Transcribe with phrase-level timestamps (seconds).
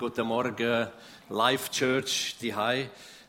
[0.00, 0.86] Guten Morgen,
[1.28, 2.54] Live Church, die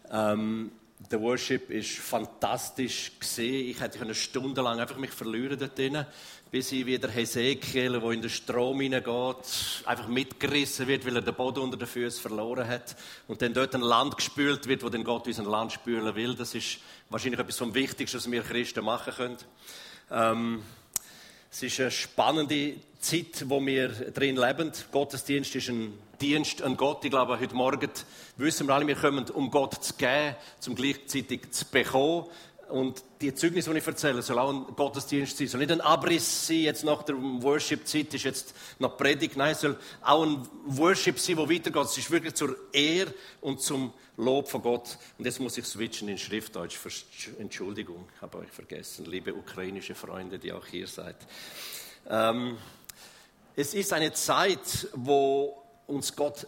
[0.10, 0.72] ähm,
[1.12, 3.72] Der Worship ist fantastisch gesehen.
[3.72, 6.06] Ich hätte eine Stunde lang einfach mich verlieren dort drin,
[6.50, 11.36] bis ich wieder Hesekiel, wo in den Strom hineingeht, einfach mitgerissen wird, weil er den
[11.36, 12.96] Boden unter den Füßen verloren hat
[13.28, 16.36] und dann dort ein Land gespült wird, wo dann Gott unser Land spülen will.
[16.36, 16.78] Das ist
[17.10, 19.38] wahrscheinlich etwas vom Wichtigsten, was wir Christen machen können.
[20.10, 20.64] Ähm,
[21.52, 24.72] es ist eine spannende Zeit, wo wir drin leben.
[24.92, 27.04] Gottesdienst ist ein Dienst an Gott.
[27.04, 27.90] Ich glaube, heute Morgen
[28.38, 32.28] wissen wir alle, wir kommen, um Gott zu geben, zum gleichzeitig zu bekommen.
[32.70, 35.48] Und die Zeugnis, die ich erzähle, soll auch ein Gottesdienst sein.
[35.48, 39.36] Soll nicht ein Abriss sein, jetzt nach der Worship-Zeit ist jetzt noch Predigt.
[39.36, 41.84] Nein, soll auch ein Worship sein, wo weitergeht.
[41.84, 44.98] Es ist wirklich zur Ehre und zum Lob von Gott.
[45.18, 46.78] Und jetzt muss ich switchen in Schriftdeutsch.
[47.40, 51.18] Entschuldigung, habe euch vergessen, liebe ukrainische Freunde, die auch hier seid.
[52.10, 52.58] Ähm,
[53.56, 56.48] es ist eine Zeit, wo uns Gott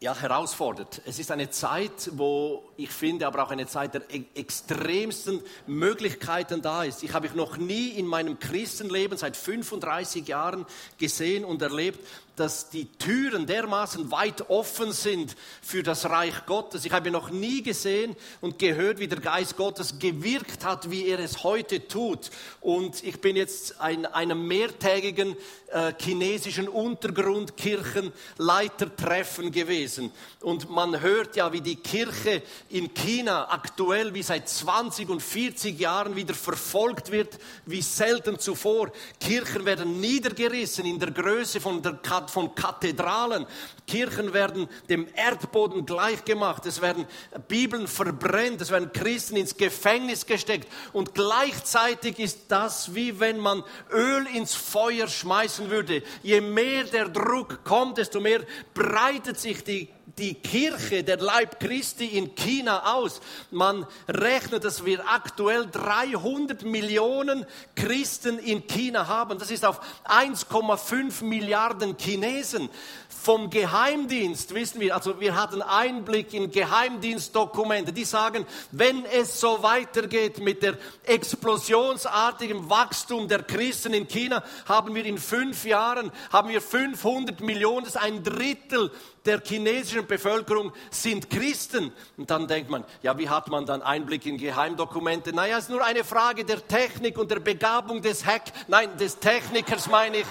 [0.00, 1.00] ja, herausfordert.
[1.06, 6.62] Es ist eine Zeit, wo ich finde, aber auch eine Zeit der e-, extremsten Möglichkeiten
[6.62, 7.02] da ist.
[7.02, 10.66] Ich habe ich noch nie in meinem Christenleben seit 35 Jahren
[10.98, 12.00] gesehen und erlebt,
[12.36, 16.84] dass die Türen dermaßen weit offen sind für das Reich Gottes.
[16.84, 21.20] Ich habe noch nie gesehen und gehört, wie der Geist Gottes gewirkt hat, wie er
[21.20, 22.30] es heute tut.
[22.60, 25.36] Und ich bin jetzt in einem mehrtägigen
[25.68, 30.10] äh, chinesischen Untergrundkirchenleitertreffen gewesen.
[30.40, 32.42] Und man hört ja, wie die Kirche
[32.74, 38.90] in China aktuell wie seit 20 und 40 Jahren wieder verfolgt wird, wie selten zuvor.
[39.20, 43.46] Kirchen werden niedergerissen in der Größe von der von Kathedralen.
[43.86, 46.66] Kirchen werden dem Erdboden gleichgemacht.
[46.66, 47.06] Es werden
[47.46, 48.60] Bibeln verbrennt.
[48.60, 50.66] Es werden Christen ins Gefängnis gesteckt.
[50.92, 56.02] Und gleichzeitig ist das wie wenn man Öl ins Feuer schmeißen würde.
[56.24, 58.40] Je mehr der Druck kommt, desto mehr
[58.74, 63.20] breitet sich die die Kirche, der Leib Christi in China aus.
[63.50, 69.38] Man rechnet, dass wir aktuell 300 Millionen Christen in China haben.
[69.38, 72.68] Das ist auf 1,5 Milliarden Chinesen.
[73.08, 79.62] Vom Geheimdienst wissen wir, also wir hatten Einblick in Geheimdienstdokumente, die sagen, wenn es so
[79.62, 86.50] weitergeht mit der explosionsartigen Wachstum der Christen in China, haben wir in fünf Jahren, haben
[86.50, 88.90] wir 500 Millionen, das ist ein Drittel
[89.24, 91.92] der chinesischen Bevölkerung sind Christen.
[92.16, 95.32] Und dann denkt man, ja, wie hat man dann Einblick in Geheimdokumente?
[95.32, 99.18] Naja, es ist nur eine Frage der Technik und der Begabung des Hack, nein, des
[99.18, 100.26] Technikers meine ich,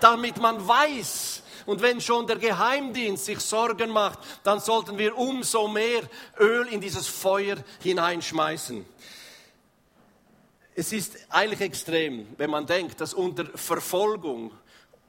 [0.00, 5.68] damit man weiß, und wenn schon der Geheimdienst sich Sorgen macht, dann sollten wir umso
[5.68, 6.02] mehr
[6.38, 8.84] Öl in dieses Feuer hineinschmeißen.
[10.74, 14.50] Es ist eigentlich extrem, wenn man denkt, dass unter Verfolgung,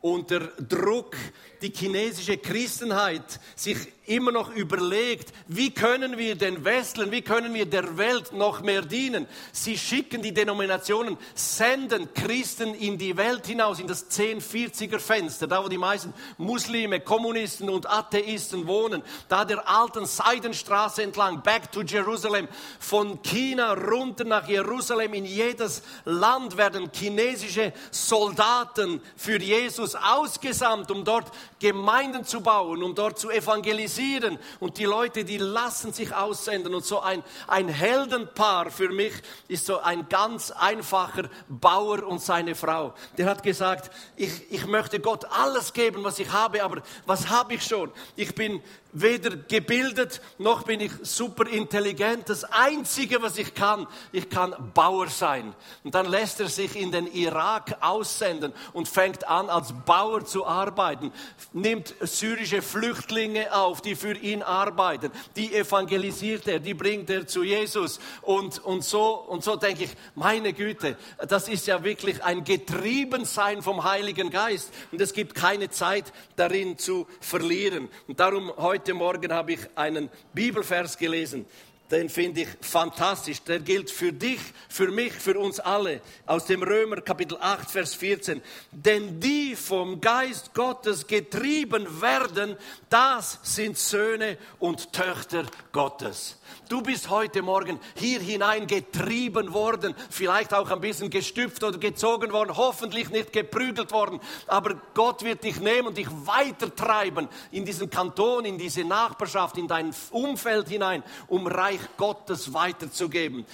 [0.01, 1.15] unter Druck
[1.63, 7.66] die chinesische Christenheit sich immer noch überlegt, wie können wir den Westlern, wie können wir
[7.66, 9.28] der Welt noch mehr dienen.
[9.53, 15.63] Sie schicken die Denominationen, senden Christen in die Welt hinaus, in das 1040er Fenster, da
[15.63, 21.81] wo die meisten Muslime, Kommunisten und Atheisten wohnen, da der alten Seidenstraße entlang, back to
[21.81, 22.50] Jerusalem,
[22.80, 31.06] von China runter nach Jerusalem, in jedes Land werden chinesische Soldaten für Jesus ausgesandt, um
[31.06, 31.31] dort
[31.63, 34.38] Gemeinden zu bauen, um dort zu evangelisieren.
[34.59, 36.75] Und die Leute, die lassen sich aussenden.
[36.75, 39.13] Und so ein, ein Heldenpaar für mich
[39.47, 42.94] ist so ein ganz einfacher Bauer und seine Frau.
[43.18, 47.53] Der hat gesagt, ich, ich möchte Gott alles geben, was ich habe, aber was habe
[47.53, 47.91] ich schon?
[48.18, 48.62] Ich bin
[48.93, 52.29] weder gebildet noch bin ich super intelligent.
[52.29, 55.53] Das Einzige, was ich kann, ich kann Bauer sein.
[55.83, 60.45] Und dann lässt er sich in den Irak aussenden und fängt an, als Bauer zu
[60.45, 61.11] arbeiten,
[61.51, 67.43] nimmt syrische Flüchtlinge auf, die für ihn arbeiten, die evangelisiert er, die bringt er zu
[67.43, 67.99] Jesus.
[68.21, 73.61] Und, und, so, und so denke ich, meine Güte, das ist ja wirklich ein Getriebensein
[73.61, 74.71] vom Heiligen Geist.
[74.91, 77.89] Und es gibt keine Zeit darin zu verlieren.
[78.07, 81.45] Und darum heute Heute Morgen habe ich einen Bibelvers gelesen,
[81.89, 83.41] den finde ich fantastisch.
[83.44, 86.01] Der gilt für dich, für mich, für uns alle.
[86.25, 88.41] Aus dem Römer Kapitel 8, Vers 14.
[88.74, 92.57] Denn die vom Geist Gottes getrieben werden,
[92.89, 96.39] das sind Söhne und Töchter Gottes.
[96.69, 102.31] Du bist heute Morgen hier hinein getrieben worden, vielleicht auch ein bisschen gestüpft oder gezogen
[102.31, 107.89] worden, hoffentlich nicht geprügelt worden, aber Gott wird dich nehmen und dich weitertreiben in diesen
[107.89, 113.45] Kanton, in diese Nachbarschaft, in dein Umfeld hinein, um Reich Gottes weiterzugeben.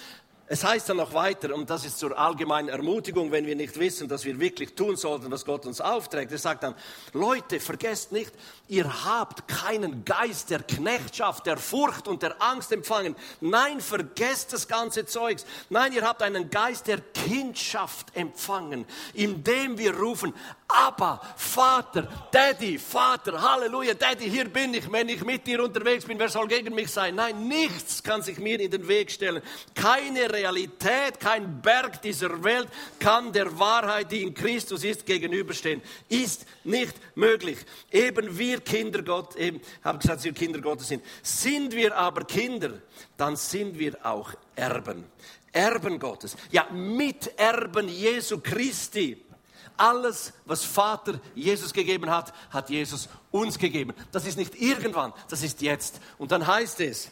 [0.52, 4.08] Es heißt dann noch weiter, und das ist zur allgemeinen Ermutigung, wenn wir nicht wissen,
[4.08, 6.32] dass wir wirklich tun sollten, was Gott uns aufträgt.
[6.32, 6.74] Er sagt dann,
[7.12, 8.32] Leute, vergesst nicht,
[8.66, 13.14] ihr habt keinen Geist der Knechtschaft, der Furcht und der Angst empfangen.
[13.40, 15.46] Nein, vergesst das ganze Zeugs.
[15.68, 20.34] Nein, ihr habt einen Geist der Kindschaft empfangen, indem wir rufen,
[20.72, 24.90] aber Vater, Daddy, Vater, Halleluja, Daddy, hier bin ich.
[24.90, 27.14] Wenn ich mit dir unterwegs bin, wer soll gegen mich sein?
[27.14, 29.42] Nein, nichts kann sich mir in den Weg stellen.
[29.74, 32.68] Keine Realität, kein Berg dieser Welt
[32.98, 35.82] kann der Wahrheit, die in Christus ist, gegenüberstehen.
[36.08, 37.58] Ist nicht möglich.
[37.90, 41.04] Eben wir Kinder Gott, eben, habe gesagt, dass wir Kinder Gottes sind.
[41.22, 42.80] Sind wir aber Kinder,
[43.16, 45.04] dann sind wir auch Erben.
[45.52, 46.36] Erben Gottes.
[46.50, 49.24] Ja, Miterben Jesu Christi.
[49.80, 53.94] Alles, was Vater Jesus gegeben hat, hat Jesus uns gegeben.
[54.12, 56.00] Das ist nicht irgendwann, das ist jetzt.
[56.18, 57.10] Und dann heißt es,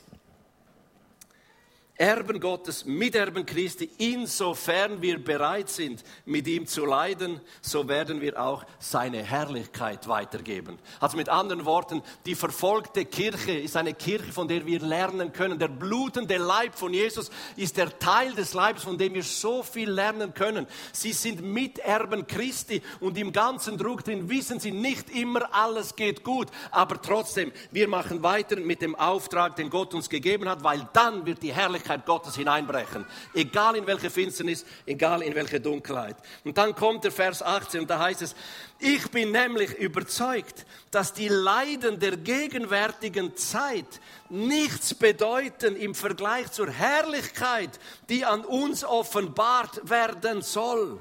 [2.00, 8.41] Erben Gottes, Miterben Christi, insofern wir bereit sind, mit ihm zu leiden, so werden wir
[8.41, 10.79] auch seine Herrlichkeit weitergeben.
[11.00, 15.59] Also mit anderen Worten, die verfolgte Kirche ist eine Kirche, von der wir lernen können.
[15.59, 19.91] Der blutende Leib von Jesus ist der Teil des Leibes, von dem wir so viel
[19.91, 20.69] lernen können.
[20.93, 26.23] Sie sind Miterben Christi und im ganzen Druck drin wissen sie nicht immer, alles geht
[26.23, 26.47] gut.
[26.71, 31.27] Aber trotzdem, wir machen weiter mit dem Auftrag, den Gott uns gegeben hat, weil dann
[31.27, 33.05] wird die Herrlichkeit Herrlichkeit Gottes hineinbrechen.
[33.35, 36.17] Egal in welche Finsternis, egal in welche Dunkelheit.
[36.44, 38.35] Und dann kommt der Vers 18 und da heißt es,
[38.79, 46.70] ich bin nämlich überzeugt, dass die Leiden der gegenwärtigen Zeit nichts bedeuten im Vergleich zur
[46.70, 47.70] Herrlichkeit,
[48.08, 51.00] die an uns offenbart werden soll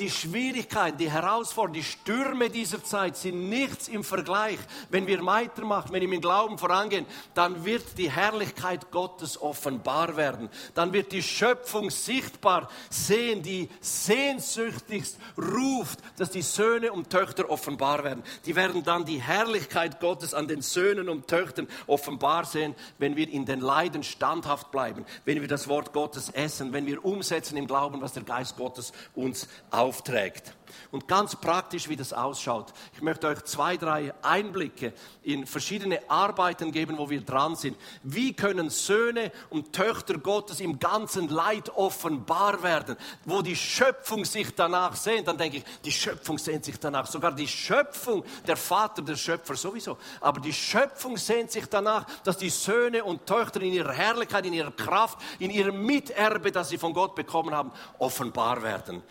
[0.00, 4.58] die Schwierigkeiten, die Herausforderungen, die Stürme dieser Zeit sind nichts im Vergleich.
[4.88, 7.04] Wenn wir weitermachen, wenn wir im Glauben vorangehen,
[7.34, 10.48] dann wird die Herrlichkeit Gottes offenbar werden.
[10.74, 18.02] Dann wird die Schöpfung sichtbar sehen, die sehnsüchtigst ruft, dass die Söhne und Töchter offenbar
[18.02, 18.22] werden.
[18.46, 23.28] Die werden dann die Herrlichkeit Gottes an den Söhnen und Töchtern offenbar sehen, wenn wir
[23.28, 27.66] in den Leiden standhaft bleiben, wenn wir das Wort Gottes essen, wenn wir umsetzen im
[27.66, 30.54] Glauben, was der Geist Gottes uns auf aufträgt.
[30.92, 32.72] Und ganz praktisch, wie das ausschaut.
[32.94, 34.92] Ich möchte euch zwei, drei Einblicke
[35.22, 37.76] in verschiedene Arbeiten geben, wo wir dran sind.
[38.04, 44.54] Wie können Söhne und Töchter Gottes im ganzen Leid offenbar werden, wo die Schöpfung sich
[44.54, 45.26] danach sehnt?
[45.26, 47.06] Dann denke ich, die Schöpfung sehnt sich danach.
[47.06, 49.98] Sogar die Schöpfung, der Vater, der Schöpfer sowieso.
[50.20, 54.54] Aber die Schöpfung sehnt sich danach, dass die Söhne und Töchter in ihrer Herrlichkeit, in
[54.54, 59.02] ihrer Kraft, in ihrem Miterbe, das sie von Gott bekommen haben, offenbar werden.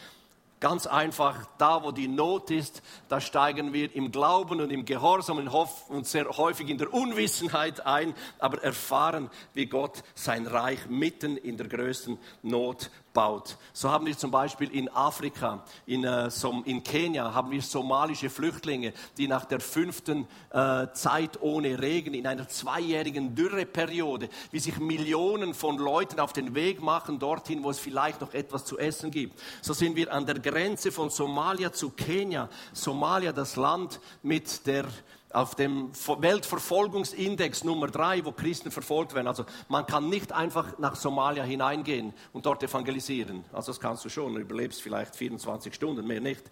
[0.59, 5.37] Ganz einfach, da wo die Not ist, da steigen wir im Glauben und im Gehorsam
[5.87, 11.55] und sehr häufig in der Unwissenheit ein, aber erfahren, wie Gott sein Reich mitten in
[11.55, 13.57] der größten Not baut.
[13.73, 16.29] So haben wir zum Beispiel in Afrika, in, äh,
[16.65, 22.27] in Kenia, haben wir somalische Flüchtlinge, die nach der fünften äh, Zeit ohne Regen, in
[22.27, 27.79] einer zweijährigen Dürreperiode, wie sich Millionen von Leuten auf den Weg machen dorthin, wo es
[27.79, 29.39] vielleicht noch etwas zu essen gibt.
[29.61, 32.49] So sind wir an der Grenze von Somalia zu Kenia.
[32.73, 34.85] Somalia, das Land mit der
[35.31, 39.27] auf dem Weltverfolgungsindex Nummer drei, wo Christen verfolgt werden.
[39.27, 43.43] Also man kann nicht einfach nach Somalia hineingehen und dort evangelisieren.
[43.53, 46.49] Also das kannst du schon, du überlebst vielleicht 24 Stunden, mehr nicht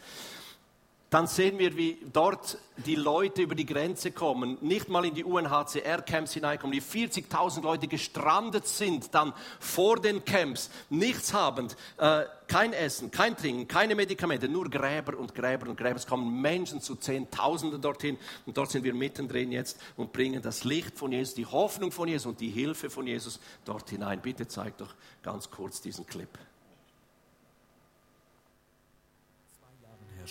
[1.10, 5.24] dann sehen wir, wie dort die Leute über die Grenze kommen, nicht mal in die
[5.24, 12.74] UNHCR-Camps hineinkommen, die 40.000 Leute gestrandet sind, dann vor den Camps, nichts habend, äh, kein
[12.74, 15.96] Essen, kein Trinken, keine Medikamente, nur Gräber und Gräber und Gräber.
[15.96, 20.66] Es kommen Menschen zu Zehntausenden dorthin und dort sind wir mittendrin jetzt und bringen das
[20.66, 24.22] Licht von Jesus, die Hoffnung von Jesus und die Hilfe von Jesus dort hinein.
[24.22, 24.94] Bitte zeig doch
[25.24, 26.30] ganz kurz diesen Clip.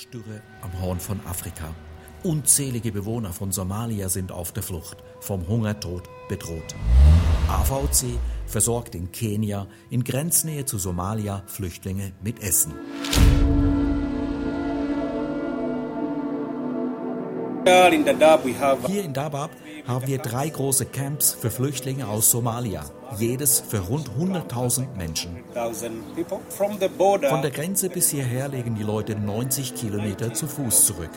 [0.05, 1.75] Dürre am Horn von Afrika.
[2.23, 6.75] Unzählige Bewohner von Somalia sind auf der Flucht, vom Hungertod bedroht.
[7.49, 12.75] AVC versorgt in Kenia in Grenznähe zu Somalia Flüchtlinge mit Essen.
[18.87, 19.51] Hier in Dabab
[19.87, 22.85] haben wir drei große Camps für Flüchtlinge aus Somalia,
[23.19, 25.45] jedes für rund 100.000 Menschen.
[26.59, 31.11] Von der Grenze bis hierher legen die Leute 90 Kilometer zu Fuß zurück.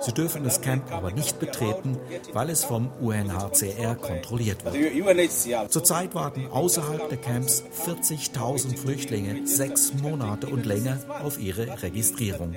[0.00, 1.98] Sie dürfen das Camp aber nicht betreten,
[2.32, 5.70] weil es vom UNHCR kontrolliert wird.
[5.70, 12.54] Zurzeit warten außerhalb der Camps 40.000 Flüchtlinge sechs Monate und länger auf ihre Registrierung.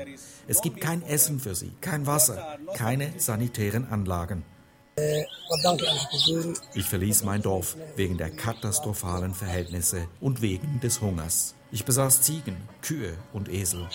[0.47, 4.45] Es gibt kein Essen für sie, kein Wasser, keine sanitären Anlagen.
[6.73, 11.55] Ich verließ mein Dorf wegen der katastrophalen Verhältnisse und wegen des Hungers.
[11.71, 13.87] Ich besaß Ziegen, Kühe und Esel.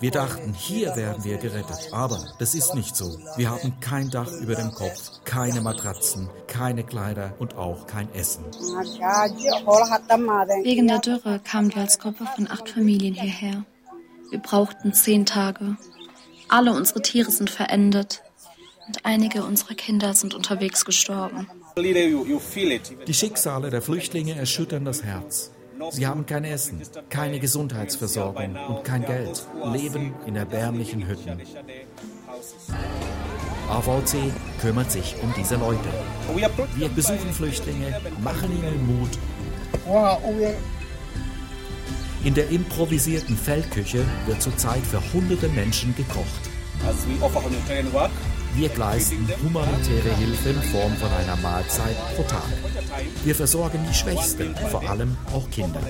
[0.00, 1.88] Wir dachten, hier werden wir gerettet.
[1.90, 3.18] Aber das ist nicht so.
[3.36, 8.44] Wir haben kein Dach über dem Kopf, keine Matratzen, keine Kleider und auch kein Essen.
[10.64, 13.64] Wegen der Dürre kamen wir als Gruppe von acht Familien hierher.
[14.28, 15.76] Wir brauchten zehn Tage.
[16.48, 18.22] Alle unsere Tiere sind verendet
[18.90, 21.46] und einige unserer Kinder sind unterwegs gestorben.
[21.76, 25.52] Die Schicksale der Flüchtlinge erschüttern das Herz.
[25.92, 31.40] Sie haben kein Essen, keine Gesundheitsversorgung und kein Geld, leben in erbärmlichen Hütten.
[33.68, 34.16] AVC
[34.60, 35.88] kümmert sich um diese Leute.
[36.74, 39.10] Wir besuchen Flüchtlinge, machen ihnen Mut.
[42.24, 46.50] In der improvisierten Feldküche wird zurzeit für hunderte Menschen gekocht.
[48.54, 52.42] Wir leisten humanitäre Hilfe in Form von einer Mahlzeit pro Tag.
[53.24, 55.80] Wir versorgen die Schwächsten, vor allem auch Kinder.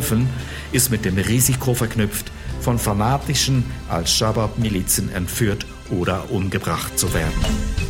[0.00, 0.30] Helfen
[0.72, 7.89] ist mit dem Risiko verknüpft, von fanatischen Al-Shabaab-Milizen entführt oder umgebracht zu werden.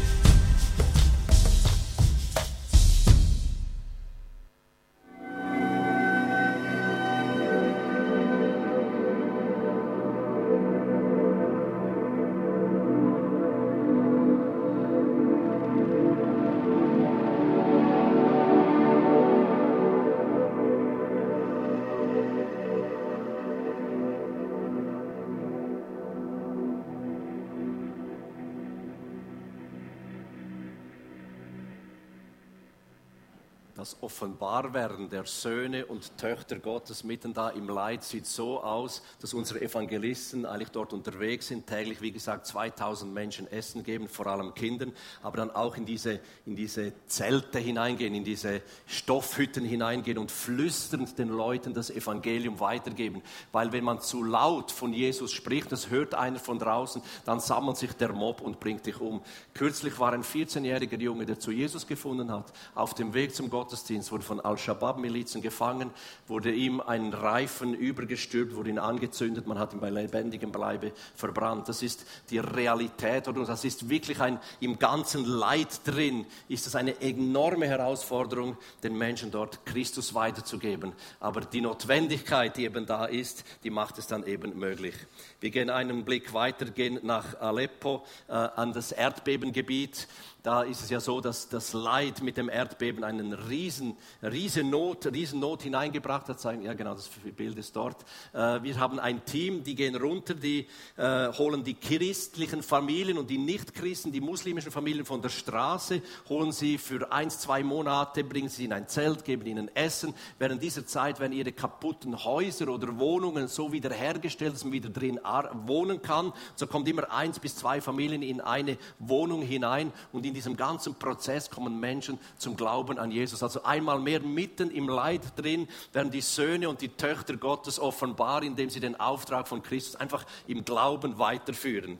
[33.91, 39.35] Das Offenbarwerden der Söhne und Töchter Gottes mitten da im Leid sieht so aus, dass
[39.35, 44.55] unsere Evangelisten eigentlich dort unterwegs sind, täglich, wie gesagt, 2000 Menschen Essen geben, vor allem
[44.55, 44.93] Kindern,
[45.25, 51.19] aber dann auch in diese, in diese Zelte hineingehen, in diese Stoffhütten hineingehen und flüsternd
[51.19, 53.23] den Leuten das Evangelium weitergeben.
[53.51, 57.77] Weil wenn man zu laut von Jesus spricht, das hört einer von draußen, dann sammelt
[57.77, 59.21] sich der Mob und bringt dich um.
[59.53, 63.80] Kürzlich war ein 14-jähriger Junge, der zu Jesus gefunden hat, auf dem Weg zum Gott
[63.81, 65.91] Gottesdienst, wurde von Al-Shabaab-Milizen gefangen,
[66.29, 71.69] wurde ihm ein Reifen übergestülpt, wurde ihn angezündet, man hat ihn bei lebendigem Bleibe verbrannt.
[71.69, 76.77] Das ist die Realität und das ist wirklich ein, im ganzen Leid drin, ist es
[76.77, 80.93] eine enorme Herausforderung, den Menschen dort Christus weiterzugeben.
[81.19, 84.95] Aber die Notwendigkeit, die eben da ist, die macht es dann eben möglich.
[85.41, 90.07] Wir gehen einen Blick weiter, gehen nach Aleppo, äh, an das Erdbebengebiet.
[90.43, 95.07] Da ist es ja so, dass das Leid mit dem Erdbeben einen riesen, riesen Not,
[95.07, 96.43] riesen Not hineingebracht hat.
[96.63, 98.03] Ja, genau, das Bild ist dort.
[98.33, 100.67] Äh, wir haben ein Team, die gehen runter, die
[100.97, 106.53] äh, holen die christlichen Familien und die Nichtchristen, die muslimischen Familien von der Straße, holen
[106.53, 110.15] sie für ein, zwei Monate, bringen sie in ein Zelt, geben ihnen Essen.
[110.39, 115.21] Während dieser Zeit werden ihre kaputten Häuser oder Wohnungen so wiederhergestellt, dass man wieder drin
[115.67, 116.33] wohnen kann.
[116.57, 120.95] So kommt immer eins bis zwei Familien in eine Wohnung hinein und in diesem ganzen
[120.95, 123.43] Prozess kommen Menschen zum Glauben an Jesus.
[123.43, 128.45] Also einmal mehr mitten im Leid drin werden die Söhne und die Töchter Gottes offenbar,
[128.45, 131.99] indem sie den Auftrag von Christus einfach im Glauben weiterführen.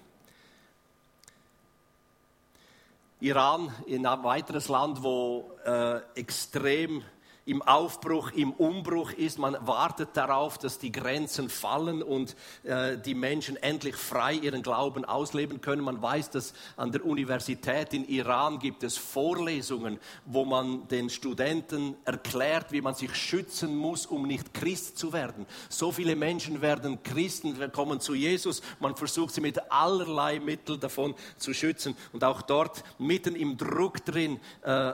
[3.19, 7.03] Iran, ein weiteres Land, wo äh, extrem
[7.51, 9.41] im Aufbruch, im Umbruch ist.
[9.41, 15.05] Man wartet darauf, dass die Grenzen fallen und äh, die Menschen endlich frei ihren Glauben
[15.05, 15.83] ausleben können.
[15.83, 21.97] Man weiß, dass an der Universität in Iran gibt es Vorlesungen, wo man den Studenten
[22.05, 25.45] erklärt, wie man sich schützen muss, um nicht Christ zu werden.
[25.69, 28.63] So viele Menschen werden Christen, kommen zu Jesus.
[28.79, 31.97] Man versucht sie mit allerlei Mitteln davon zu schützen.
[32.13, 34.93] Und auch dort mitten im Druck drin äh,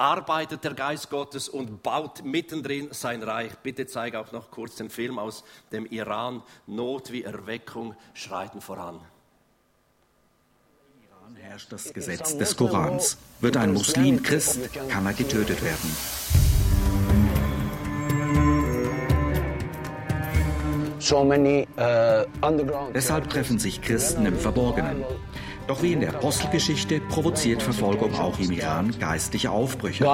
[0.00, 3.52] arbeitet der Geist Gottes und baut mittendrin sein Reich.
[3.58, 6.42] Bitte zeige auch noch kurz den Film aus dem Iran.
[6.66, 9.00] Not wie Erweckung schreiten voran.
[11.38, 13.18] herrscht das Gesetz des Korans.
[13.40, 15.96] Wird ein Muslim Christ, kann er getötet werden.
[21.12, 21.32] Uh,
[22.94, 25.04] Deshalb treffen sich Christen im Verborgenen.
[25.66, 30.04] Doch wie in der Apostelgeschichte provoziert Verfolgung auch im Iran geistliche Aufbrüche.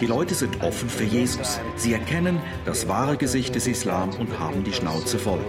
[0.00, 1.60] Die Leute sind offen für Jesus.
[1.76, 5.40] Sie erkennen das wahre Gesicht des Islam und haben die Schnauze voll.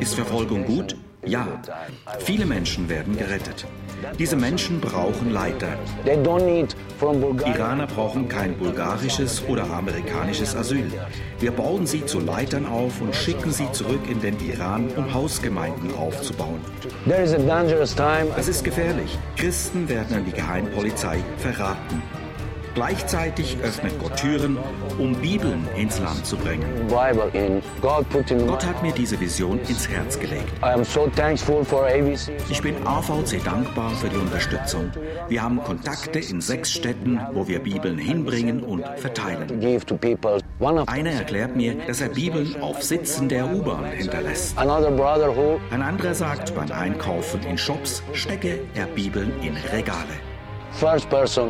[0.00, 0.96] Ist Verfolgung gut?
[1.26, 1.46] Ja,
[2.20, 3.66] viele Menschen werden gerettet.
[4.18, 5.78] Diese Menschen brauchen Leiter.
[6.04, 10.90] Iraner brauchen kein bulgarisches oder amerikanisches Asyl.
[11.40, 15.94] Wir bauen sie zu Leitern auf und schicken sie zurück in den Iran, um Hausgemeinden
[15.94, 16.60] aufzubauen.
[17.06, 19.18] Es ist gefährlich.
[19.36, 22.02] Christen werden an die Geheimpolizei verraten.
[22.74, 24.58] Gleichzeitig öffnet Gott Türen,
[24.98, 26.64] um Bibeln ins Land zu bringen.
[27.80, 30.52] Gott hat mir diese Vision ins Herz gelegt.
[32.50, 34.90] Ich bin AVC dankbar für die Unterstützung.
[35.28, 39.60] Wir haben Kontakte in sechs Städten, wo wir Bibeln hinbringen und verteilen.
[40.86, 44.58] Einer erklärt mir, dass er Bibeln auf Sitzen der U-Bahn hinterlässt.
[44.58, 50.33] Ein anderer sagt, beim Einkaufen in Shops stecke er Bibeln in Regale.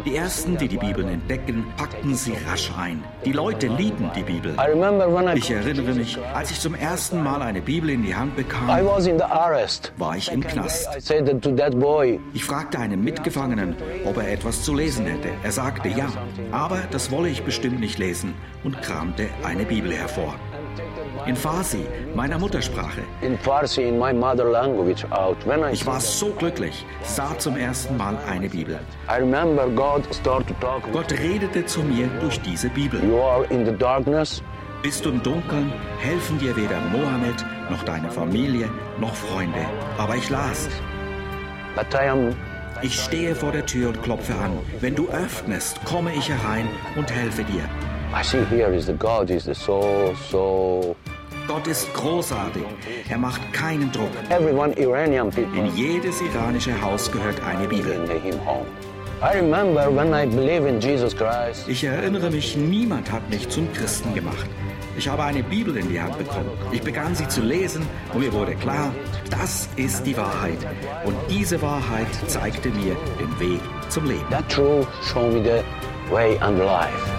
[0.04, 3.02] Die ersten, die die Bibeln entdecken, packten sie rasch ein.
[3.24, 4.54] Die Leute lieben die Bibel.
[5.34, 8.68] Ich erinnere mich, als ich zum ersten Mal eine Bibel in die Hand bekam,
[9.96, 10.88] war ich im Knast.
[12.34, 15.30] Ich fragte einen Mitgefangenen, ob er etwas zu lesen hätte.
[15.42, 16.06] Er sagte ja,
[16.52, 20.34] aber das wolle ich bestimmt nicht lesen und kramte eine Bibel hervor
[21.26, 23.02] in Farsi, meiner Muttersprache.
[25.72, 28.78] Ich war so glücklich, sah zum ersten Mal eine Bibel.
[30.92, 33.00] Gott redete zu mir durch diese Bibel.
[34.82, 38.68] Bist du im Dunkeln, helfen dir weder Mohammed noch deine Familie
[39.00, 39.64] noch Freunde.
[39.96, 40.68] Aber ich las.
[42.82, 44.58] Ich stehe vor der Tür und klopfe an.
[44.80, 47.62] Wenn du öffnest, komme ich herein und helfe dir.
[48.14, 50.94] I see here is the God is the so so
[51.46, 52.62] Gott ist großartig.
[53.08, 54.10] Er macht keinen Druck.
[54.30, 58.08] In jedes iranische Haus gehört eine Bibel.
[61.68, 64.46] Ich erinnere mich, niemand hat mich zum Christen gemacht.
[64.96, 66.50] Ich habe eine Bibel in die Hand bekommen.
[66.72, 68.94] Ich begann sie zu lesen und mir wurde klar,
[69.30, 70.58] das ist die Wahrheit.
[71.04, 74.24] Und diese Wahrheit zeigte mir den Weg zum Leben.
[74.30, 77.13] That truth showed me the way and life.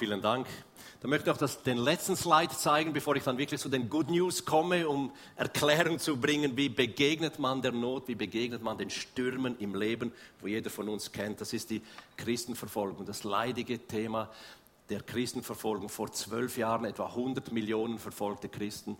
[0.00, 0.46] Vielen Dank.
[1.02, 3.90] Dann möchte ich auch das, den letzten Slide zeigen, bevor ich dann wirklich zu den
[3.90, 8.78] Good News komme, um Erklärung zu bringen, wie begegnet man der Not, wie begegnet man
[8.78, 10.10] den Stürmen im Leben,
[10.40, 11.42] wo jeder von uns kennt.
[11.42, 11.82] Das ist die
[12.16, 14.30] Christenverfolgung, das leidige Thema
[14.88, 15.90] der Christenverfolgung.
[15.90, 18.96] Vor zwölf Jahren etwa 100 Millionen verfolgte Christen.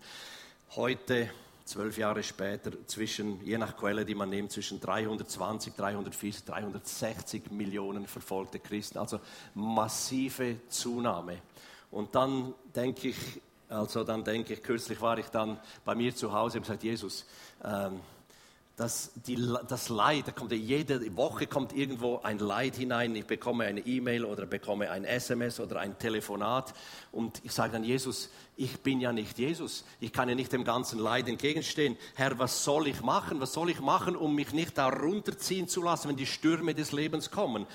[0.75, 1.31] Heute
[1.71, 8.07] zwölf Jahre später zwischen, je nach Quelle, die man nimmt, zwischen 320, 340, 360 Millionen
[8.07, 8.97] verfolgte Christen.
[8.97, 9.21] Also
[9.53, 11.37] massive Zunahme.
[11.89, 13.17] Und dann denke ich,
[13.69, 17.25] also dann denke ich, kürzlich war ich dann bei mir zu Hause und gesagt, Jesus,
[17.63, 18.01] ähm,
[18.81, 23.15] das, die, das Leid, da kommt jede Woche kommt irgendwo ein Leid hinein.
[23.15, 26.73] Ich bekomme eine E-Mail oder bekomme ein SMS oder ein Telefonat
[27.11, 28.29] und ich sage dann, Jesus,
[28.61, 29.83] ich bin ja nicht Jesus.
[29.99, 31.97] Ich kann ja nicht dem ganzen Leid entgegenstehen.
[32.13, 33.41] Herr, was soll ich machen?
[33.41, 36.91] Was soll ich machen, um mich nicht da runterziehen zu lassen, wenn die Stürme des
[36.91, 37.65] Lebens kommen?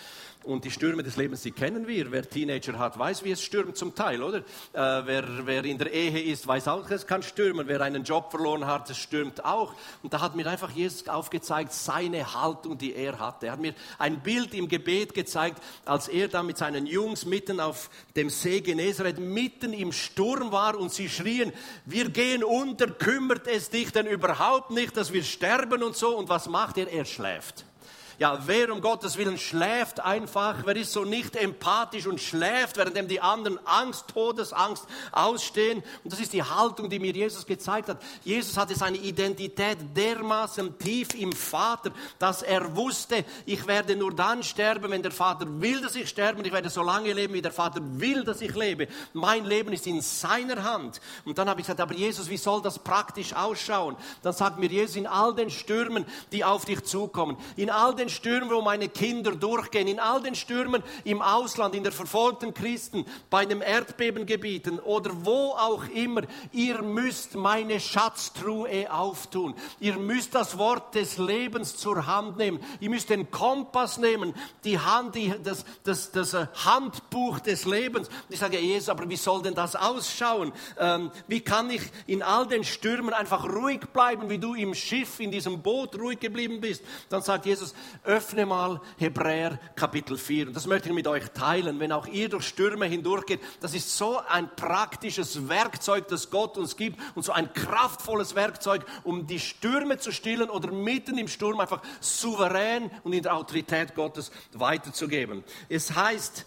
[0.47, 2.13] Und die Stürme des Lebens, die kennen wir.
[2.13, 4.39] Wer Teenager hat, weiß, wie es stürmt zum Teil, oder?
[4.39, 7.67] Äh, wer, wer in der Ehe ist, weiß auch, es kann stürmen.
[7.67, 9.75] Wer einen Job verloren hat, es stürmt auch.
[10.05, 13.47] Und da hat mir einfach Jesus aufgezeigt, seine Haltung, die er hatte.
[13.47, 17.59] Er hat mir ein Bild im Gebet gezeigt, als er da mit seinen Jungs mitten
[17.59, 21.53] auf dem See Genezareth, mitten im Sturm war und sie schrien,
[21.85, 26.17] wir gehen unter, kümmert es dich denn überhaupt nicht, dass wir sterben und so.
[26.17, 26.91] Und was macht er?
[26.93, 27.65] Er schläft.
[28.19, 33.11] Ja, wer um Gottes Willen schläft einfach, wer ist so nicht empathisch und schläft, während
[33.11, 35.83] die anderen Angst, Todesangst ausstehen.
[36.03, 38.03] Und das ist die Haltung, die mir Jesus gezeigt hat.
[38.25, 44.43] Jesus hatte seine Identität dermaßen tief im Vater, dass er wusste, ich werde nur dann
[44.43, 47.43] sterben, wenn der Vater will, dass ich sterbe und ich werde so lange leben, wie
[47.43, 48.89] der Vater will, dass ich lebe.
[49.13, 51.03] Mein Leben ist in seiner Hand.
[51.27, 53.95] Und dann habe ich gesagt, aber Jesus, wie soll das praktisch ausschauen?
[54.23, 58.06] Dann sagt mir Jesus, in all den Stürmen, die auf dich zukommen, in all den
[58.07, 62.55] den Stürmen, wo meine Kinder durchgehen, in all den Stürmen im Ausland, in der verfolgten
[62.55, 69.55] Christen, bei den Erdbebengebieten oder wo auch immer, ihr müsst meine Schatztruhe auftun.
[69.81, 72.61] Ihr müsst das Wort des Lebens zur Hand nehmen.
[72.81, 78.09] Ihr müsst den Kompass nehmen, die Hand, die, das, das, das äh, Handbuch des Lebens.
[78.09, 80.53] Und ich sage, Jesus, aber wie soll denn das ausschauen?
[80.79, 85.19] Ähm, wie kann ich in all den Stürmen einfach ruhig bleiben, wie du im Schiff,
[85.19, 86.83] in diesem Boot ruhig geblieben bist?
[87.09, 90.49] Dann sagt Jesus, öffne mal Hebräer Kapitel 4.
[90.49, 91.81] Und das möchte ich mit euch teilen.
[91.81, 96.77] Wenn auch ihr durch Stürme hindurchgeht, das ist so ein praktisches Werkzeug, das Gott uns
[96.77, 101.61] gibt und so ein kraftvolles Werkzeug, um die Stürme zu stillen oder mitten im Sturm
[101.61, 105.45] einfach souverän und in der Autorität Gottes weiterzugeben.
[105.69, 106.47] Es heißt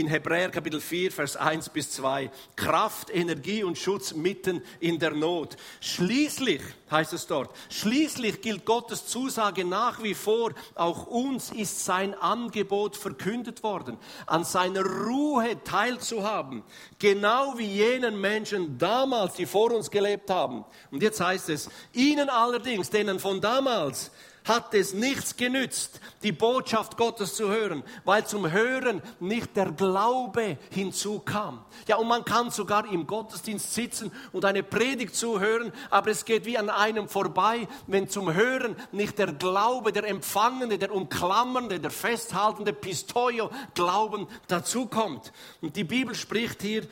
[0.00, 5.12] in Hebräer Kapitel 4, Vers 1 bis 2, Kraft, Energie und Schutz mitten in der
[5.12, 5.56] Not.
[5.80, 12.14] Schließlich, heißt es dort, schließlich gilt Gottes Zusage nach wie vor, auch uns ist sein
[12.14, 16.62] Angebot verkündet worden, an seiner Ruhe teilzuhaben,
[16.98, 20.64] genau wie jenen Menschen damals, die vor uns gelebt haben.
[20.90, 24.10] Und jetzt heißt es, ihnen allerdings, denen von damals,
[24.48, 30.58] hat es nichts genützt, die Botschaft Gottes zu hören, weil zum Hören nicht der Glaube
[30.70, 31.64] hinzukam.
[31.86, 36.44] Ja, und man kann sogar im Gottesdienst sitzen und eine Predigt zuhören, aber es geht
[36.44, 41.90] wie an einem vorbei, wenn zum Hören nicht der Glaube, der empfangende, der umklammernde, der
[41.90, 45.32] festhaltende Pistoio Glauben dazukommt.
[45.60, 46.86] Und die Bibel spricht hier,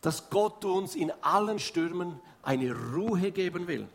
[0.00, 3.88] dass Gott uns in allen Stürmen eine Ruhe geben will.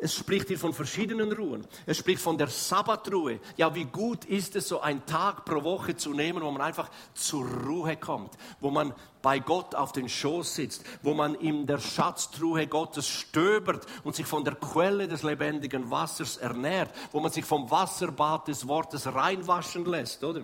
[0.00, 1.66] Es spricht hier von verschiedenen Ruhen.
[1.84, 3.40] Es spricht von der Sabbatruhe.
[3.56, 6.88] Ja, wie gut ist es, so einen Tag pro Woche zu nehmen, wo man einfach
[7.14, 8.30] zur Ruhe kommt,
[8.60, 13.86] wo man bei Gott auf den Schoß sitzt, wo man in der Schatztruhe Gottes stöbert
[14.04, 18.68] und sich von der Quelle des lebendigen Wassers ernährt, wo man sich vom Wasserbad des
[18.68, 20.42] Wortes reinwaschen lässt, oder?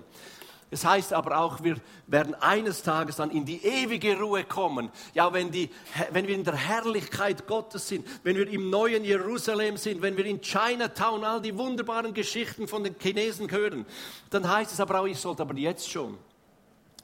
[0.70, 4.90] Es heißt aber auch, wir werden eines Tages dann in die ewige Ruhe kommen.
[5.14, 5.70] Ja, wenn, die,
[6.10, 10.26] wenn wir in der Herrlichkeit Gottes sind, wenn wir im neuen Jerusalem sind, wenn wir
[10.26, 13.86] in Chinatown all die wunderbaren Geschichten von den Chinesen hören,
[14.30, 16.18] dann heißt es aber auch, ich sollte aber jetzt schon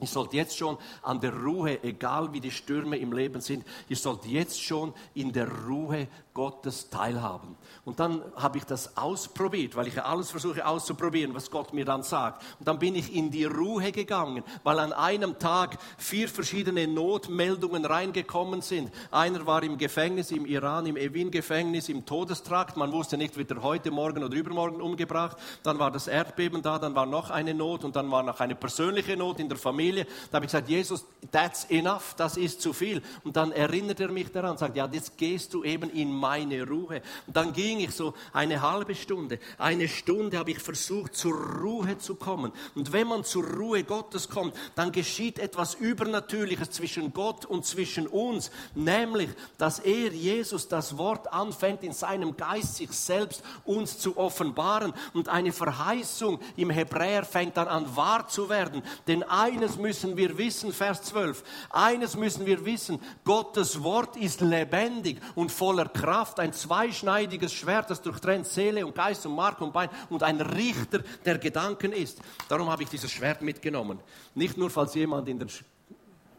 [0.00, 3.96] Ihr sollt jetzt schon an der Ruhe, egal wie die Stürme im Leben sind, ihr
[3.96, 7.56] sollt jetzt schon in der Ruhe Gottes teilhaben.
[7.84, 11.84] Und dann habe ich das ausprobiert, weil ich ja alles versuche auszuprobieren, was Gott mir
[11.84, 12.42] dann sagt.
[12.58, 17.84] Und dann bin ich in die Ruhe gegangen, weil an einem Tag vier verschiedene Notmeldungen
[17.84, 18.90] reingekommen sind.
[19.10, 22.76] Einer war im Gefängnis, im Iran, im Evin-Gefängnis, im Todestrakt.
[22.76, 25.36] Man wusste nicht, wird er heute, morgen oder übermorgen umgebracht.
[25.62, 28.54] Dann war das Erdbeben da, dann war noch eine Not und dann war noch eine
[28.54, 29.89] persönliche Not in der Familie.
[29.96, 33.02] Da habe ich gesagt, Jesus, that's enough, das ist zu viel.
[33.24, 37.02] Und dann erinnert er mich daran, sagt, ja, jetzt gehst du eben in meine Ruhe.
[37.26, 41.98] Und dann ging ich so eine halbe Stunde, eine Stunde habe ich versucht, zur Ruhe
[41.98, 42.52] zu kommen.
[42.74, 48.06] Und wenn man zur Ruhe Gottes kommt, dann geschieht etwas Übernatürliches zwischen Gott und zwischen
[48.06, 54.16] uns, nämlich, dass er, Jesus, das Wort anfängt, in seinem Geist sich selbst uns zu
[54.16, 54.92] offenbaren.
[55.12, 58.82] Und eine Verheißung im Hebräer fängt dann an wahr zu werden.
[59.06, 65.20] Denn eines müssen wir wissen, Vers 12, eines müssen wir wissen, Gottes Wort ist lebendig
[65.34, 69.88] und voller Kraft ein zweischneidiges Schwert, das durchtrennt Seele und Geist und Mark und Bein
[70.08, 72.20] und ein Richter der Gedanken ist.
[72.48, 74.00] Darum habe ich dieses Schwert mitgenommen.
[74.34, 75.48] Nicht nur, falls jemand in der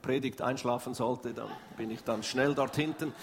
[0.02, 3.14] Predigt einschlafen sollte, dann bin ich dann schnell dort hinten.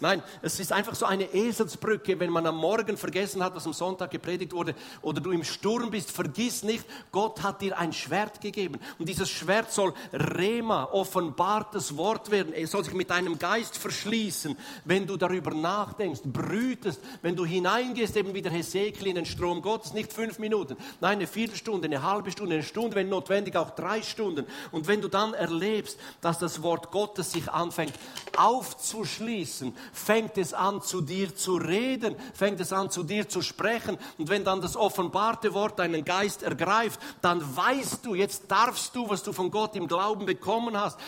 [0.00, 3.72] Nein, es ist einfach so eine Eselsbrücke, wenn man am Morgen vergessen hat, was am
[3.72, 8.40] Sonntag gepredigt wurde, oder du im Sturm bist, vergiss nicht, Gott hat dir ein Schwert
[8.40, 8.78] gegeben.
[8.98, 12.52] Und dieses Schwert soll Rema, offenbartes Wort werden.
[12.52, 18.16] Es soll sich mit deinem Geist verschließen, wenn du darüber nachdenkst, brütest, wenn du hineingehst,
[18.16, 22.02] eben wie der Hesekiel in den Strom Gottes, nicht fünf Minuten, nein, eine Viertelstunde, eine
[22.02, 24.46] halbe Stunde, eine Stunde, wenn notwendig auch drei Stunden.
[24.70, 27.94] Und wenn du dann erlebst, dass das Wort Gottes sich anfängt
[28.36, 33.98] aufzuschließen, fängt es an, zu dir zu reden, fängt es an, zu dir zu sprechen.
[34.18, 39.08] Und wenn dann das offenbarte Wort deinen Geist ergreift, dann weißt du, jetzt darfst du,
[39.08, 40.98] was du von Gott im Glauben bekommen hast,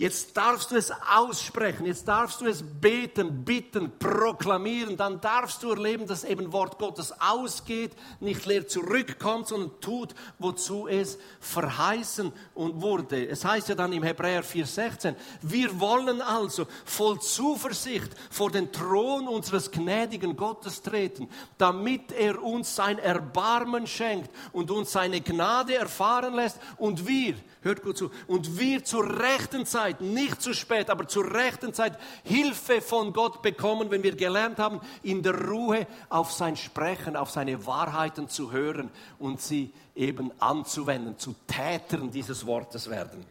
[0.00, 5.72] Jetzt darfst du es aussprechen, jetzt darfst du es beten, bitten, proklamieren, dann darfst du
[5.72, 12.80] erleben, dass eben Wort Gottes ausgeht, nicht leer zurückkommt, sondern tut, wozu es verheißen und
[12.80, 13.28] wurde.
[13.28, 18.72] Es heißt ja dann im Hebräer 4,16, wir wollen also voll Zuversicht nicht vor den
[18.72, 25.74] Thron unseres gnädigen Gottes treten, damit er uns sein Erbarmen schenkt und uns seine Gnade
[25.74, 30.90] erfahren lässt und wir, hört gut zu, und wir zur rechten Zeit, nicht zu spät,
[30.90, 35.86] aber zur rechten Zeit Hilfe von Gott bekommen, wenn wir gelernt haben, in der Ruhe
[36.08, 42.46] auf sein Sprechen, auf seine Wahrheiten zu hören und sie eben anzuwenden, zu Tätern dieses
[42.46, 43.24] Wortes werden.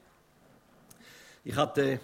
[1.43, 1.99] Ich hatte,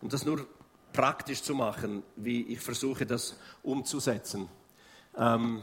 [0.00, 0.46] um das nur
[0.96, 4.48] praktisch zu machen, wie ich versuche, das umzusetzen.
[5.16, 5.60] Ähm,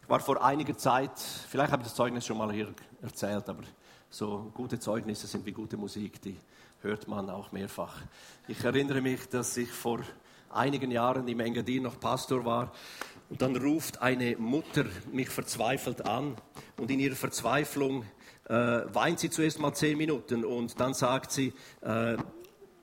[0.00, 3.64] ich war vor einiger Zeit, vielleicht habe ich das Zeugnis schon mal hier erzählt, aber
[4.08, 6.36] so gute Zeugnisse sind wie gute Musik, die
[6.80, 7.96] hört man auch mehrfach.
[8.46, 9.98] Ich erinnere mich, dass ich vor
[10.48, 12.72] einigen Jahren im Engadin noch Pastor war
[13.30, 16.36] und dann ruft eine Mutter mich verzweifelt an
[16.76, 18.04] und in ihrer Verzweiflung
[18.44, 18.54] äh,
[18.94, 22.16] weint sie zuerst mal zehn Minuten und dann sagt sie, äh,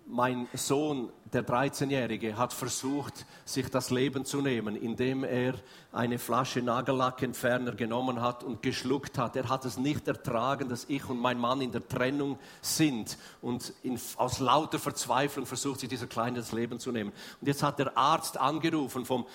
[0.08, 5.56] mein Sohn, der 13-Jährige, hat versucht, sich das Leben zu nehmen, indem er
[5.92, 9.36] eine Flasche Nagellackentferner genommen hat und geschluckt hat.
[9.36, 13.74] Er hat es nicht ertragen, dass ich und mein Mann in der Trennung sind und
[13.82, 17.12] in, aus lauter Verzweiflung versucht, sich dieser Kleine das Leben zu nehmen.
[17.42, 19.26] Und jetzt hat der Arzt angerufen vom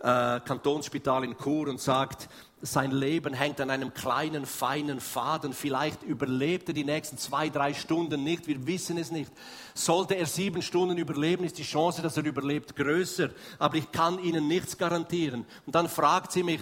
[0.00, 2.28] äh, Kantonsspital in Chur und sagt,
[2.60, 5.52] sein Leben hängt an einem kleinen, feinen Faden.
[5.52, 8.48] Vielleicht überlebt er die nächsten zwei, drei Stunden nicht.
[8.48, 9.30] Wir wissen es nicht.
[9.74, 13.30] Sollte er sieben Stunden überleben, ist die Chance, dass er überlebt, größer.
[13.58, 15.46] Aber ich kann Ihnen nichts garantieren.
[15.66, 16.60] Und dann fragt sie mich,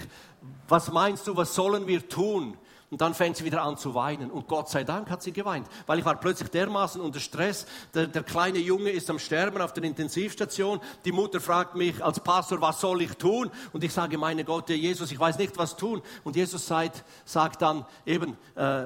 [0.69, 2.59] was meinst du, was sollen wir tun?
[2.89, 4.31] Und dann fängt sie wieder an zu weinen.
[4.31, 7.67] Und Gott sei Dank hat sie geweint, weil ich war plötzlich dermaßen unter Stress.
[7.95, 10.81] Der, der, kleine Junge ist am Sterben auf der Intensivstation.
[11.05, 13.51] Die Mutter fragt mich als Pastor, was soll ich tun?
[13.73, 16.01] Und ich sage, meine Gott, Jesus, ich weiß nicht, was tun.
[16.23, 18.85] Und Jesus sagt, sagt dann eben, äh,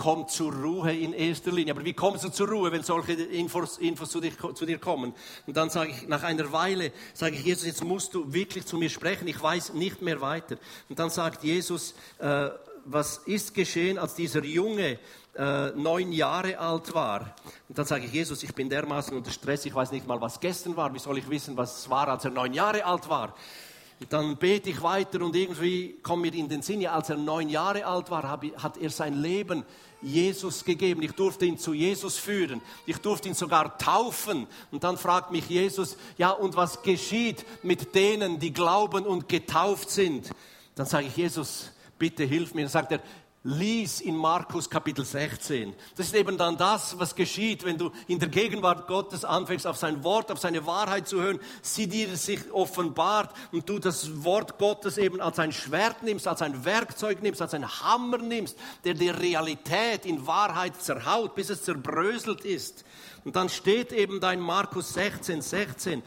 [0.00, 1.74] komm zur Ruhe in erster Linie.
[1.74, 5.14] Aber wie kommst du zur Ruhe, wenn solche Infos, Infos zu, dich, zu, dir kommen?
[5.46, 8.78] Und dann sage ich, nach einer Weile, sage ich, Jesus, jetzt musst du wirklich zu
[8.78, 9.28] mir sprechen.
[9.28, 10.56] Ich weiß nicht mehr weiter.
[10.88, 12.48] Und dann sagt Jesus, äh,
[12.84, 14.98] was ist geschehen, als dieser Junge
[15.36, 17.34] äh, neun Jahre alt war.
[17.68, 20.40] Und dann sage ich, Jesus, ich bin dermaßen unter Stress, ich weiß nicht mal, was
[20.40, 23.34] gestern war, wie soll ich wissen, was es war, als er neun Jahre alt war?
[24.00, 27.16] Und dann bete ich weiter und irgendwie kommt mir in den Sinn, ja, als er
[27.16, 29.64] neun Jahre alt war, hat er sein Leben
[30.00, 31.02] Jesus gegeben.
[31.02, 32.62] Ich durfte ihn zu Jesus führen.
[32.86, 34.46] Ich durfte ihn sogar taufen.
[34.70, 39.90] Und dann fragt mich Jesus, ja, und was geschieht mit denen, die glauben und getauft
[39.90, 40.30] sind?
[40.74, 42.68] Dann sage ich, Jesus, bitte hilf mir.
[42.68, 43.00] Sagt er,
[43.42, 45.74] lies in Markus Kapitel 16.
[45.96, 49.76] Das ist eben dann das, was geschieht, wenn du in der Gegenwart Gottes anfängst, auf
[49.76, 54.58] sein Wort, auf seine Wahrheit zu hören, sie dir sich offenbart und du das Wort
[54.58, 58.94] Gottes eben als ein Schwert nimmst, als ein Werkzeug nimmst, als ein Hammer nimmst, der
[58.94, 62.84] die Realität in Wahrheit zerhaut, bis es zerbröselt ist.
[63.24, 66.02] Und dann steht eben da in Markus 16, 16,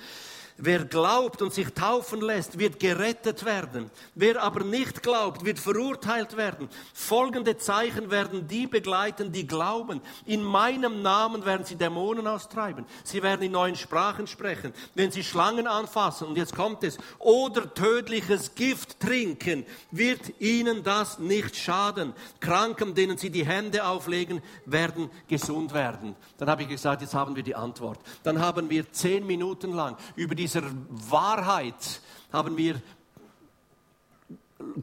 [0.58, 3.90] Wer glaubt und sich taufen lässt, wird gerettet werden.
[4.14, 6.70] Wer aber nicht glaubt, wird verurteilt werden.
[6.94, 10.00] Folgende Zeichen werden die begleiten, die glauben.
[10.26, 12.86] In meinem Namen werden sie Dämonen austreiben.
[13.04, 14.74] Sie werden in neuen Sprachen sprechen.
[14.94, 21.18] Wenn sie Schlangen anfassen, und jetzt kommt es, oder tödliches Gift trinken, wird ihnen das
[21.18, 22.14] nicht schaden.
[22.40, 26.16] Kranken, denen sie die Hände auflegen, werden gesund werden.
[26.38, 28.00] Dann habe ich gesagt, jetzt haben wir die Antwort.
[28.22, 30.64] Dann haben wir zehn Minuten lang über die dieser
[31.10, 32.02] Wahrheit
[32.34, 32.82] haben wir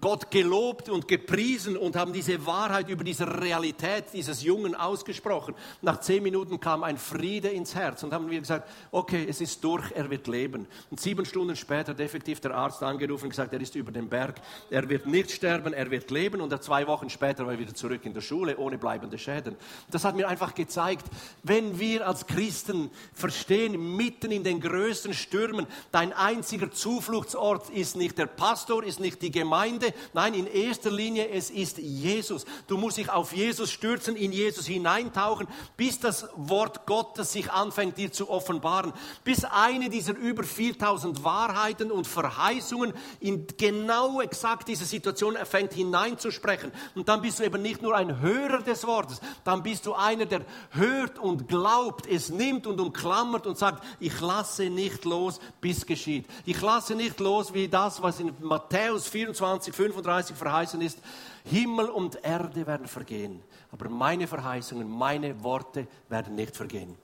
[0.01, 5.55] Gott gelobt und gepriesen und haben diese Wahrheit über diese Realität dieses Jungen ausgesprochen.
[5.83, 9.63] Nach zehn Minuten kam ein Friede ins Herz und haben wir gesagt, okay, es ist
[9.65, 10.67] durch, er wird leben.
[10.91, 14.09] Und sieben Stunden später hat effektiv der Arzt angerufen und gesagt, er ist über den
[14.09, 14.41] Berg,
[14.71, 16.41] er wird nicht sterben, er wird leben.
[16.41, 19.57] Und zwei Wochen später war er wieder zurück in der Schule, ohne bleibende Schäden.
[19.91, 21.07] Das hat mir einfach gezeigt,
[21.43, 28.19] wenn wir als Christen verstehen, mitten in den größten Stürmen, dein einziger Zufluchtsort ist nicht
[28.19, 29.95] der Pastor, ist nicht die Gemeinde, Gemeinde.
[30.13, 32.45] Nein, in erster Linie, es ist Jesus.
[32.67, 37.99] Du musst dich auf Jesus stürzen, in Jesus hineintauchen, bis das Wort Gottes sich anfängt,
[37.99, 38.93] dir zu offenbaren.
[39.25, 46.73] Bis eine dieser über 4000 Wahrheiten und Verheißungen in genau exakt diese Situation fängt hineinzusprechen.
[46.95, 50.27] Und dann bist du eben nicht nur ein Hörer des Wortes, dann bist du einer,
[50.27, 55.87] der hört und glaubt, es nimmt und umklammert und sagt, ich lasse nicht los, bis
[55.87, 56.27] geschieht.
[56.45, 60.99] Ich lasse nicht los, wie das, was in Matthäus 24 2035 verheißen ist,
[61.45, 66.97] Himmel und Erde werden vergehen, aber meine Verheißungen, meine Worte werden nicht vergehen.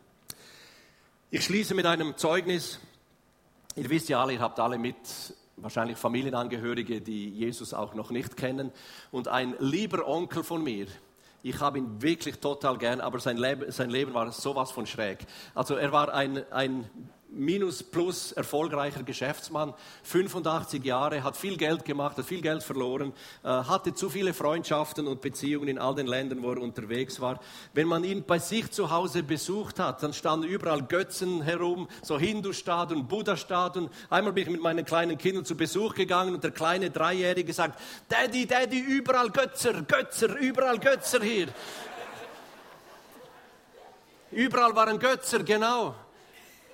[1.31, 2.79] Ich schließe mit einem Zeugnis.
[3.75, 4.97] Ihr wisst ja alle, ihr habt alle mit
[5.57, 8.73] wahrscheinlich Familienangehörige, die Jesus auch noch nicht kennen.
[9.11, 10.87] Und ein lieber Onkel von mir,
[11.43, 15.27] ich habe ihn wirklich total gern, aber sein Leben, sein Leben war sowas von schräg.
[15.55, 16.91] Also er war ein, ein
[17.37, 23.13] minus plus erfolgreicher Geschäftsmann, 85 Jahre, hat viel Geld gemacht, hat viel Geld verloren,
[23.45, 27.41] äh, hatte zu viele Freundschaften und Beziehungen in all den Ländern, wo er unterwegs war.
[27.73, 32.19] Wenn man ihn bei sich zu Hause besucht hat, dann standen überall Götzen herum, so
[32.19, 33.91] Hindu-Statuen, Buddha-Statuen.
[34.11, 37.79] Einmal bin ich mit meinen kleinen Kindern zu Besuch gegangen und der kleine Dreijährige sagt,
[38.09, 41.49] Daddy, Daddy, überall Götzer, Götzer, überall Götzer hier.
[44.31, 45.95] Überall waren Götzer, genau.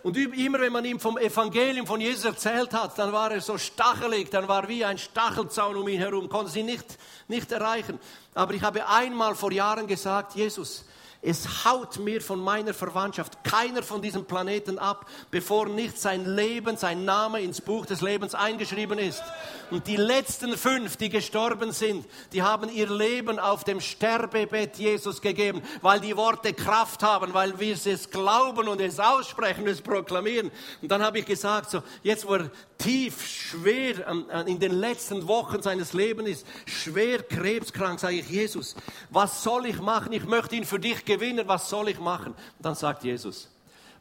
[0.02, 3.56] Und immer wenn man ihm vom Evangelium von Jesus erzählt hat, dann war er so
[3.56, 8.00] stachelig, dann war wie ein Stachelzaun um ihn herum, konnte sie nicht, nicht erreichen.
[8.34, 10.84] Aber ich habe einmal vor Jahren gesagt, Jesus,
[11.24, 16.76] es haut mir von meiner Verwandtschaft keiner von diesem Planeten ab, bevor nicht sein Leben,
[16.76, 19.22] sein Name ins Buch des Lebens eingeschrieben ist.
[19.70, 25.22] Und die letzten fünf, die gestorben sind, die haben ihr Leben auf dem Sterbebett Jesus
[25.22, 30.50] gegeben, weil die Worte Kraft haben, weil wir es glauben und es aussprechen, es proklamieren.
[30.82, 32.50] Und dann habe ich gesagt, so, jetzt wo er
[32.82, 34.06] tief, schwer
[34.46, 38.74] in den letzten Wochen seines Lebens ist, schwer krebskrank, sage ich, Jesus,
[39.10, 40.12] was soll ich machen?
[40.12, 42.34] Ich möchte ihn für dich gewinnen, was soll ich machen?
[42.58, 43.48] Dann sagt Jesus,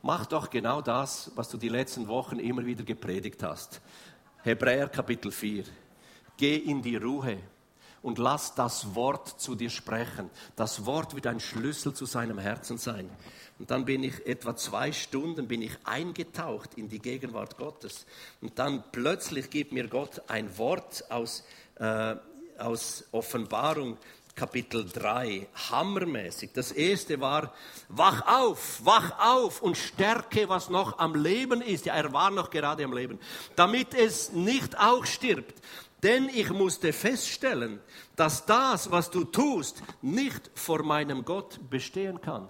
[0.02, 3.82] mach doch genau das, was du die letzten Wochen immer wieder gepredigt hast.
[4.44, 5.64] Hebräer Kapitel 4.
[6.36, 7.38] Geh in die Ruhe
[8.02, 10.30] und lass das Wort zu dir sprechen.
[10.56, 13.10] Das Wort wird ein Schlüssel zu seinem Herzen sein.
[13.60, 18.08] Und dann bin ich etwa zwei Stunden bin ich eingetaucht in die Gegenwart Gottes.
[18.42, 21.44] Und dann plötzlich gibt mir Gott ein Wort aus,
[21.76, 22.16] äh,
[22.58, 23.98] aus Offenbarung
[24.36, 26.52] Kapitel 3, hammermäßig.
[26.54, 27.54] Das erste war,
[27.90, 31.86] wach auf, wach auf und stärke, was noch am Leben ist.
[31.86, 33.20] Ja, er war noch gerade am Leben.
[33.56, 35.62] Damit es nicht auch stirbt.
[36.04, 37.80] Denn ich musste feststellen,
[38.16, 42.48] dass das, was du tust, nicht vor meinem Gott bestehen kann.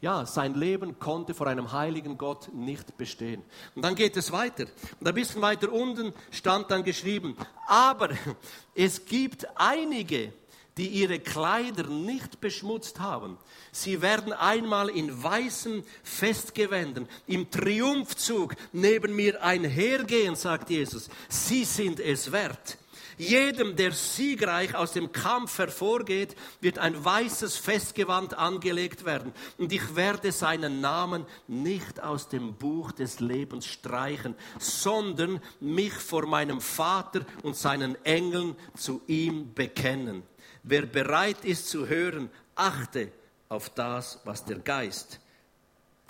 [0.00, 3.42] Ja, sein Leben konnte vor einem heiligen Gott nicht bestehen.
[3.76, 4.66] Und dann geht es weiter.
[4.98, 7.36] Und ein bisschen weiter unten stand dann geschrieben,
[7.68, 8.10] aber
[8.74, 10.32] es gibt einige,
[10.76, 13.38] die ihre Kleider nicht beschmutzt haben.
[13.70, 21.10] Sie werden einmal in weißen Festgewändern im Triumphzug neben mir einhergehen, sagt Jesus.
[21.28, 22.78] Sie sind es wert.
[23.18, 29.32] Jedem, der siegreich aus dem Kampf hervorgeht, wird ein weißes Festgewand angelegt werden.
[29.58, 36.26] Und ich werde seinen Namen nicht aus dem Buch des Lebens streichen, sondern mich vor
[36.26, 40.22] meinem Vater und seinen Engeln zu ihm bekennen.
[40.62, 43.12] Wer bereit ist zu hören, achte
[43.48, 45.20] auf das, was der Geist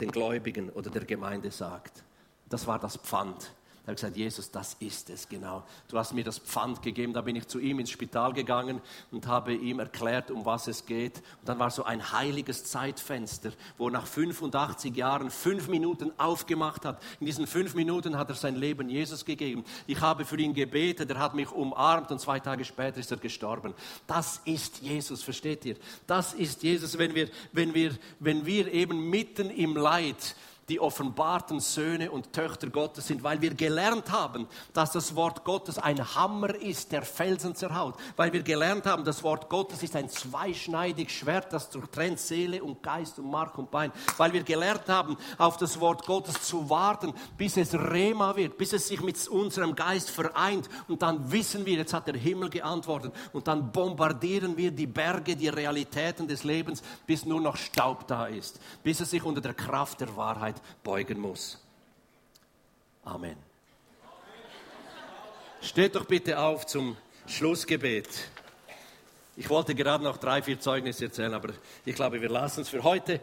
[0.00, 2.04] den Gläubigen oder der Gemeinde sagt.
[2.48, 3.52] Das war das Pfand
[3.84, 5.64] er hat gesagt, Jesus, das ist es genau.
[5.88, 7.12] Du hast mir das Pfand gegeben.
[7.12, 10.86] Da bin ich zu ihm ins Spital gegangen und habe ihm erklärt, um was es
[10.86, 11.16] geht.
[11.40, 17.02] Und dann war so ein heiliges Zeitfenster, wo nach 85 Jahren fünf Minuten aufgemacht hat.
[17.18, 19.64] In diesen fünf Minuten hat er sein Leben Jesus gegeben.
[19.88, 23.16] Ich habe für ihn gebetet, er hat mich umarmt und zwei Tage später ist er
[23.16, 23.74] gestorben.
[24.06, 25.74] Das ist Jesus, versteht ihr?
[26.06, 30.36] Das ist Jesus, wenn wir, wenn wir, wenn wir eben mitten im Leid
[30.68, 35.78] die offenbarten Söhne und Töchter Gottes sind, weil wir gelernt haben, dass das Wort Gottes
[35.78, 40.08] ein Hammer ist, der Felsen zerhaut, weil wir gelernt haben, das Wort Gottes ist ein
[40.08, 45.16] zweischneidiges Schwert, das durchtrennt Seele und Geist und Mark und Bein, weil wir gelernt haben,
[45.38, 49.74] auf das Wort Gottes zu warten, bis es Rema wird, bis es sich mit unserem
[49.74, 50.68] Geist vereint.
[50.88, 53.12] Und dann wissen wir, jetzt hat der Himmel geantwortet.
[53.32, 58.26] Und dann bombardieren wir die Berge, die Realitäten des Lebens, bis nur noch Staub da
[58.26, 60.51] ist, bis es sich unter der Kraft der Wahrheit
[60.82, 61.58] beugen muss.
[63.04, 63.36] Amen.
[65.60, 68.08] Steht doch bitte auf zum Schlussgebet.
[69.36, 72.82] Ich wollte gerade noch drei, vier Zeugnisse erzählen, aber ich glaube, wir lassen es für
[72.82, 73.20] heute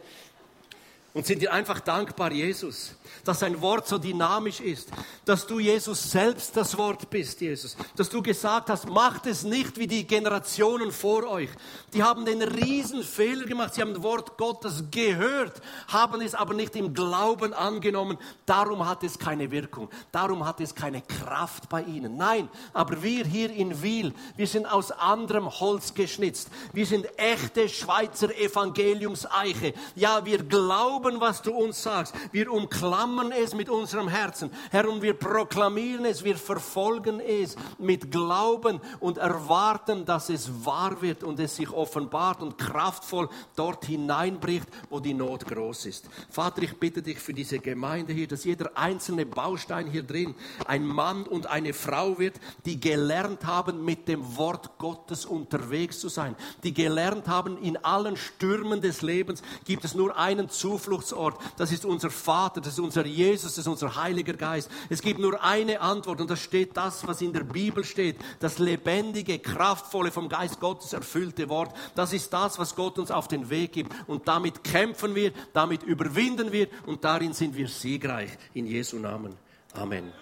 [1.12, 2.94] und sind dir einfach dankbar, Jesus,
[3.24, 4.88] dass dein Wort so dynamisch ist,
[5.24, 9.76] dass du Jesus selbst das Wort bist, Jesus, dass du gesagt hast, macht es nicht
[9.76, 11.50] wie die Generationen vor euch.
[11.92, 16.54] Die haben den riesen Fehler gemacht, sie haben das Wort Gottes gehört, haben es aber
[16.54, 21.82] nicht im Glauben angenommen, darum hat es keine Wirkung, darum hat es keine Kraft bei
[21.82, 22.16] ihnen.
[22.16, 27.68] Nein, aber wir hier in Wiel, wir sind aus anderem Holz geschnitzt, wir sind echte
[27.68, 29.74] Schweizer Evangeliumseiche.
[29.96, 32.14] Ja, wir glauben, glauben, was du uns sagst.
[32.32, 34.50] Wir umklammern es mit unserem Herzen.
[34.70, 41.00] Herr, und wir proklamieren es, wir verfolgen es mit Glauben und erwarten, dass es wahr
[41.00, 46.08] wird und es sich offenbart und kraftvoll dort hineinbricht, wo die Not groß ist.
[46.28, 50.34] Vater, ich bitte dich für diese Gemeinde hier, dass jeder einzelne Baustein hier drin
[50.66, 52.34] ein Mann und eine Frau wird,
[52.64, 58.16] die gelernt haben, mit dem Wort Gottes unterwegs zu sein, die gelernt haben, in allen
[58.16, 61.38] Stürmen des Lebens gibt es nur einen Zuflucht Zufluchtsort.
[61.56, 64.70] Das ist unser Vater, das ist unser Jesus, das ist unser Heiliger Geist.
[64.88, 68.16] Es gibt nur eine Antwort und das steht das, was in der Bibel steht.
[68.40, 71.74] Das lebendige, kraftvolle, vom Geist Gottes erfüllte Wort.
[71.94, 73.92] Das ist das, was Gott uns auf den Weg gibt.
[74.08, 78.30] Und damit kämpfen wir, damit überwinden wir und darin sind wir siegreich.
[78.54, 79.36] In Jesu Namen.
[79.74, 80.12] Amen.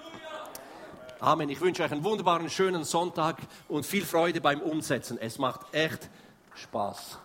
[1.20, 1.48] Amen.
[1.48, 3.38] Ich wünsche euch einen wunderbaren, schönen Sonntag
[3.68, 5.18] und viel Freude beim Umsetzen.
[5.18, 6.08] Es macht echt
[6.54, 7.18] Spaß.